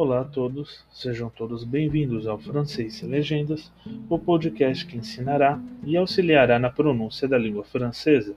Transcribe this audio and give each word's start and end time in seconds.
Olá 0.00 0.20
a 0.20 0.24
todos, 0.24 0.86
sejam 0.92 1.28
todos 1.28 1.64
bem-vindos 1.64 2.28
ao 2.28 2.38
Francês 2.38 2.94
Sem 2.94 3.08
Legendas, 3.08 3.72
o 4.08 4.16
podcast 4.16 4.86
que 4.86 4.96
ensinará 4.96 5.60
e 5.84 5.96
auxiliará 5.96 6.56
na 6.56 6.70
pronúncia 6.70 7.26
da 7.26 7.36
língua 7.36 7.64
francesa. 7.64 8.36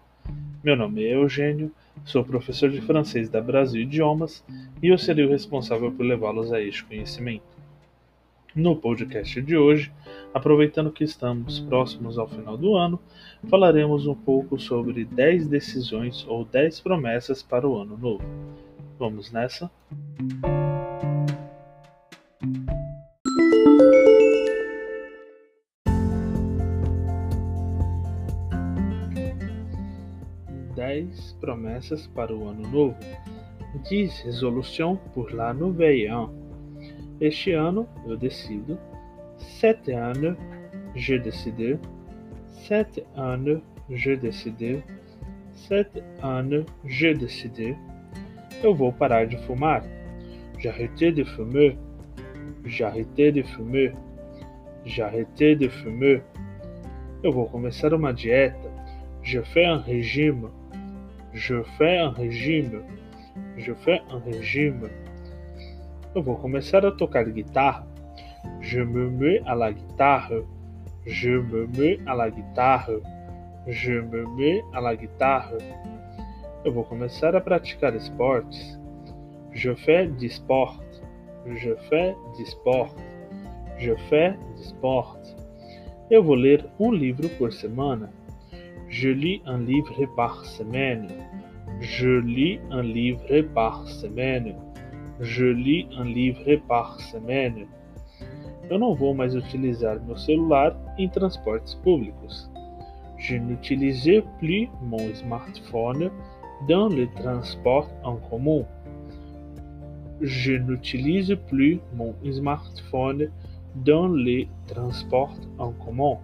Meu 0.64 0.76
nome 0.76 1.04
é 1.04 1.14
Eugênio, 1.14 1.72
sou 2.04 2.26
professor 2.26 2.72
de 2.72 2.82
francês 2.82 3.30
da 3.30 3.40
Brasil 3.40 3.84
Idiomas 3.84 4.44
e 4.82 4.88
eu 4.88 4.98
serei 4.98 5.24
o 5.24 5.30
responsável 5.30 5.92
por 5.92 6.04
levá-los 6.04 6.52
a 6.52 6.60
este 6.60 6.84
conhecimento. 6.84 7.44
No 8.56 8.76
podcast 8.76 9.40
de 9.40 9.56
hoje, 9.56 9.94
aproveitando 10.34 10.92
que 10.92 11.04
estamos 11.04 11.60
próximos 11.60 12.18
ao 12.18 12.28
final 12.28 12.58
do 12.58 12.76
ano, 12.76 13.00
falaremos 13.52 14.08
um 14.08 14.16
pouco 14.16 14.60
sobre 14.60 15.06
10 15.06 15.48
decisões 15.48 16.26
ou 16.28 16.44
10 16.44 16.80
promessas 16.80 17.44
para 17.44 17.70
o 17.70 17.80
ano 17.80 17.96
novo. 17.96 18.26
Vamos 18.98 19.32
nessa? 19.32 19.70
Dez 30.76 31.34
promessas 31.40 32.08
para 32.08 32.36
o 32.36 32.48
ano 32.48 32.68
novo. 32.68 32.96
10 33.90 34.24
resolutions 34.26 34.98
pour 35.14 35.34
la 35.34 35.54
nouvelle 35.54 36.08
an. 36.10 36.30
Este 37.20 37.52
ano 37.52 37.88
eu 38.06 38.18
decido. 38.18 38.78
Sete 39.38 39.92
anos 39.92 40.38
je 40.96 41.18
décide. 41.18 41.80
Sete 42.68 43.06
anos 43.16 43.62
je 43.90 44.16
décide. 44.16 44.84
Sete 45.54 46.04
anos 46.22 46.66
je 46.86 47.14
décide. 47.14 47.78
Eu 48.64 48.76
vou 48.76 48.92
parar 48.92 49.26
de 49.26 49.38
fumar. 49.38 49.84
J'arrêté 50.60 51.12
de 51.12 51.24
fumer. 51.24 51.78
J'arrêté 52.66 53.32
de 53.32 53.42
fumer. 53.44 53.94
J'arrêté 54.86 55.56
de 55.56 55.70
fumer. 55.70 56.22
Eu 57.24 57.32
vou 57.32 57.46
começar 57.46 57.94
uma 57.94 58.12
dieta. 58.12 58.70
Je 59.24 59.42
fais 59.42 59.66
un 59.66 59.78
régime. 59.78 60.50
Je 61.34 61.64
fais 61.78 61.98
un 61.98 62.10
régime. 62.10 62.84
Je 63.58 63.74
fais 63.74 64.02
un 64.10 64.20
régime. 64.20 64.90
Eu 66.14 66.22
vou 66.22 66.36
começar 66.36 66.86
a 66.86 66.92
tocar 66.92 67.24
guitarra. 67.30 67.88
Je 68.60 68.82
me 68.82 69.10
mets 69.10 69.42
à 69.46 69.56
la 69.56 69.72
guitare. 69.72 70.44
Je 71.06 71.30
me 71.30 71.68
mets 71.68 72.00
à 72.06 72.16
la 72.16 72.30
guitare. 72.30 73.00
Je 73.66 73.94
me 73.94 74.26
mets 74.36 74.62
à 74.74 74.82
la 74.82 74.96
guitare. 74.96 75.58
Eu 76.66 76.74
vou 76.74 76.84
começar 76.84 77.34
a 77.34 77.40
praticar 77.40 77.96
esportes. 77.96 78.78
Je 79.54 79.74
fais 79.74 80.08
du 80.08 80.30
sport. 80.30 80.84
Je 81.46 81.76
fais 81.90 82.14
du 82.36 82.46
sport. 82.46 82.94
Je 83.78 83.96
fais 84.10 84.36
du 84.58 84.64
sport. 84.64 85.18
Eu 86.10 86.22
vou 86.22 86.36
ler 86.36 86.66
um 86.78 86.92
livro 86.92 87.30
por 87.38 87.54
semana. 87.54 88.12
Je 88.92 89.08
lis 89.08 89.42
un 89.46 89.60
livre 89.60 90.06
par 90.18 90.44
semaine. 90.44 91.08
Je 91.80 92.10
lis 92.10 92.60
un 92.72 92.84
livre 92.84 93.42
par 93.56 93.88
semaine. 93.88 94.54
Je 95.22 95.46
lis 95.46 95.88
un 95.98 96.04
livre 96.04 96.58
par 96.68 97.00
semaine. 97.00 97.68
Eu 98.70 98.78
não 98.78 98.94
vou 98.94 99.14
mais 99.14 99.34
utilizar 99.34 99.98
meu 100.02 100.18
celular 100.18 100.76
em 100.98 101.10
públicos. 101.84 102.52
Je 103.18 103.38
n'utilise 103.38 104.22
plus 104.40 104.70
mon 104.82 105.16
smartphone 105.16 106.12
dans 106.68 106.90
les 106.90 107.08
transports 107.14 107.90
en 108.04 108.18
commun. 108.18 108.66
Je 110.20 110.52
n'utilise 110.52 111.34
plus 111.48 111.80
mon 111.96 112.14
smartphone 112.30 113.30
dans 113.74 114.10
les 114.10 114.50
transports 114.68 115.40
en 115.58 115.72
commun. 115.72 116.18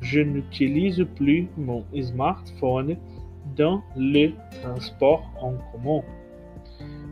Je 0.00 0.20
n'utilise 0.20 1.04
plus 1.16 1.48
mon 1.56 1.84
smartphone 2.00 2.96
dans 3.56 3.82
les 3.96 4.34
transports 4.62 5.30
en 5.40 5.54
commun. 5.72 6.02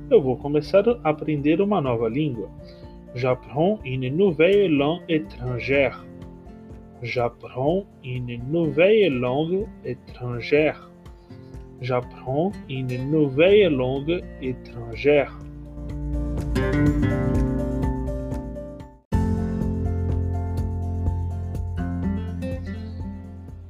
Eu 0.09 0.21
vou 0.21 0.37
começar 0.37 0.85
a 0.89 1.09
aprender 1.09 1.61
uma 1.61 1.81
nova 1.81 2.09
língua. 2.09 2.49
J'apprends 3.17 3.81
une 3.85 4.09
nouvelle 4.17 4.71
langue 4.71 5.03
étrangère. 5.09 6.05
J'apprends 7.03 7.85
une 8.05 8.39
nouvelle 8.53 9.19
langue 9.19 9.67
étrangère. 9.85 10.89
J'apprends 11.81 12.53
une 12.71 13.11
nouvelle 13.11 13.75
langue 13.75 14.23
étrangère. 14.41 15.37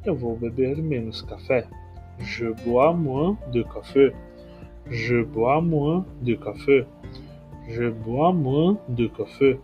Eu 0.07 0.15
vou 0.15 0.37
beber 0.37 0.81
menos 0.81 1.21
café. 1.21 1.67
Je 2.21 2.53
bois 2.65 2.93
moins 2.93 3.37
de 3.51 3.65
café. 3.65 4.13
Je 4.89 5.25
bois 5.25 5.61
moins 5.61 6.07
de 6.23 6.37
café. 6.37 6.87
Je 7.69 7.91
bois 7.91 8.33
moins 8.33 8.79
de 8.89 9.09
café. 9.09 9.59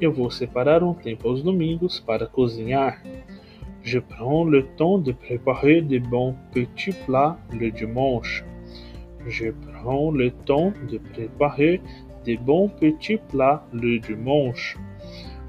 Eu 0.00 0.12
vou 0.12 0.28
separar 0.28 0.82
um 0.82 0.92
tempo 0.92 1.28
aos 1.28 1.40
domingos 1.40 2.00
para 2.00 2.26
cozinhar. 2.26 3.00
Je 3.80 4.00
prends 4.00 4.42
le 4.42 4.64
temps 4.76 4.98
de 4.98 5.12
préparer 5.12 5.82
de 5.82 6.00
bons 6.00 6.34
petits 6.52 6.96
plats 7.06 7.38
le 7.52 7.70
dimanche. 7.70 8.44
Je 9.24 9.52
prends 9.52 10.10
le 10.10 10.32
temps 10.32 10.72
de 10.90 10.98
préparer 10.98 11.80
de 12.26 12.36
bons 12.38 12.68
petits 12.68 13.18
plats 13.18 13.64
le 13.72 14.00
dimanche. 14.00 14.76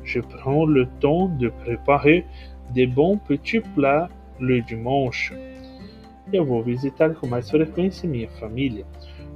Je 0.04 0.20
prends 0.20 0.68
le 0.68 0.86
temps 1.00 1.28
de 1.40 1.50
préparer 1.50 2.24
de 2.74 2.86
bons 2.86 3.18
petits 3.18 3.60
plats 3.60 4.10
le 4.40 4.62
dimanche. 4.62 5.34
Eu 6.34 6.46
vou 6.46 6.64
visitar 6.64 7.14
com 7.16 7.28
mais 7.28 7.50
frequência 7.50 8.08
minha 8.08 8.30
família. 8.40 8.86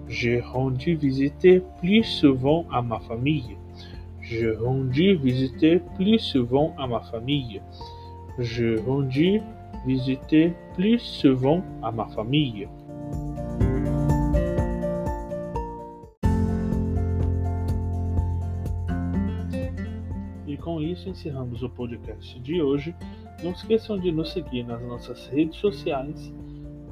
Je 0.08 0.40
rendu 0.40 0.96
visiter 0.96 1.62
plus 1.80 2.04
souvent 2.04 2.66
à 2.72 2.82
ma 2.82 3.00
famille. 3.02 3.58
Je 4.22 4.50
rendu 4.50 5.16
visiter 5.16 5.82
plus 5.96 6.20
souvent 6.20 6.74
à 6.78 6.88
ma 6.88 7.02
famille. 7.02 7.62
Je 8.40 8.80
rendu 8.80 9.42
visiter 9.86 10.54
plus 10.76 11.00
souvent 11.00 11.62
à 11.84 11.92
ma 11.92 12.06
famille. 12.08 12.68
Com 20.76 20.82
isso 20.82 21.08
encerramos 21.08 21.64
o 21.64 21.70
podcast 21.70 22.38
de 22.42 22.62
hoje. 22.62 22.94
Não 23.42 23.52
esqueçam 23.52 23.98
de 23.98 24.12
nos 24.12 24.34
seguir 24.34 24.64
nas 24.64 24.82
nossas 24.82 25.26
redes 25.28 25.58
sociais. 25.58 26.34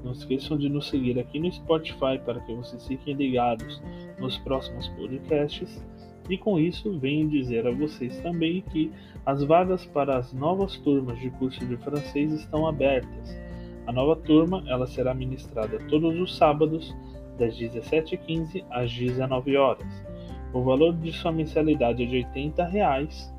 Não 0.06 0.14
esqueçam 0.14 0.58
de 0.58 0.70
nos 0.70 0.88
seguir 0.88 1.20
aqui 1.20 1.38
no 1.38 1.52
Spotify 1.52 2.18
para 2.24 2.40
que 2.40 2.54
vocês 2.54 2.88
fiquem 2.88 3.14
ligados 3.14 3.82
nos 4.18 4.38
próximos 4.38 4.88
podcasts. 4.88 5.86
E 6.30 6.38
com 6.38 6.58
isso, 6.58 6.98
venho 6.98 7.30
dizer 7.30 7.68
a 7.68 7.72
vocês 7.72 8.18
também 8.22 8.62
que 8.62 8.90
as 9.26 9.44
vagas 9.44 9.86
para 9.86 10.18
as 10.18 10.32
novas 10.32 10.78
turmas 10.78 11.20
de 11.20 11.30
curso 11.32 11.66
de 11.66 11.76
francês 11.76 12.32
estão 12.32 12.66
abertas. 12.66 13.38
A 13.86 13.92
nova 13.92 14.16
turma 14.16 14.64
ela 14.68 14.88
será 14.88 15.14
ministrada 15.14 15.78
todos 15.90 16.18
os 16.18 16.38
sábados, 16.38 16.96
das 17.38 17.54
17h15 17.60 18.64
às 18.70 18.94
19 18.94 19.58
horas. 19.58 20.06
O 20.54 20.62
valor 20.62 20.94
de 20.94 21.12
sua 21.12 21.34
mensalidade 21.34 22.04
é 22.04 22.06
de 22.06 22.16
80 22.18 22.64
reais, 22.64 23.33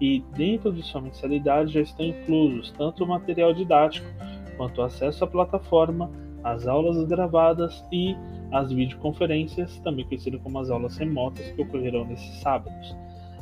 e 0.00 0.24
dentro 0.34 0.72
de 0.72 0.82
sua 0.82 1.00
mensalidade 1.00 1.74
já 1.74 1.80
estão 1.80 2.06
inclusos 2.06 2.70
tanto 2.72 3.04
o 3.04 3.08
material 3.08 3.52
didático 3.52 4.06
quanto 4.56 4.80
o 4.80 4.84
acesso 4.84 5.24
à 5.24 5.26
plataforma, 5.26 6.10
as 6.42 6.66
aulas 6.66 7.04
gravadas 7.06 7.84
e 7.92 8.16
as 8.50 8.72
videoconferências, 8.72 9.78
também 9.80 10.04
conhecidas 10.06 10.40
como 10.42 10.58
as 10.58 10.70
aulas 10.70 10.96
remotas, 10.96 11.50
que 11.52 11.62
ocorrerão 11.62 12.04
nesses 12.04 12.40
sábados. 12.40 12.96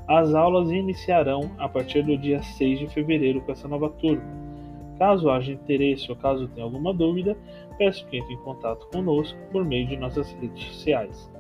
As 0.07 0.35
aulas 0.35 0.71
iniciarão 0.71 1.51
a 1.59 1.69
partir 1.69 2.03
do 2.03 2.17
dia 2.17 2.43
6 2.43 2.81
de 2.81 2.89
fevereiro 2.89 3.41
com 3.41 3.53
essa 3.53 3.69
nova 3.69 3.89
turma. 3.91 4.23
Caso 4.99 5.31
haja 5.31 5.53
interesse 5.53 6.11
ou 6.11 6.17
caso 6.17 6.49
tenha 6.49 6.65
alguma 6.65 6.93
dúvida, 6.93 7.37
peço 7.77 8.07
que 8.07 8.17
entre 8.17 8.35
em 8.35 8.39
contato 8.39 8.87
conosco 8.91 9.39
por 9.53 9.65
meio 9.65 9.87
de 9.87 9.97
nossas 9.97 10.33
redes 10.33 10.63
sociais. 10.65 11.33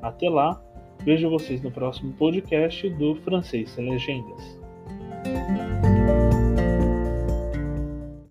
Até 0.00 0.28
lá, 0.28 0.62
vejo 1.04 1.28
vocês 1.28 1.62
no 1.62 1.70
próximo 1.70 2.12
podcast 2.14 2.88
do 2.90 3.14
Francês 3.16 3.70
Sem 3.70 3.90
Legendas. 3.90 4.63